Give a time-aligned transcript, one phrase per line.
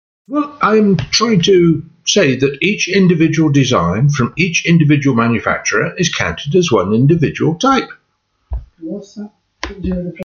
[2.59, 7.89] Each individual design from each individual manufacturer is counted as one individual type.